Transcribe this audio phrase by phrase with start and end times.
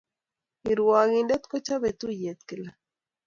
[0.63, 2.71] Kiwrakindek kochape tuiyet kila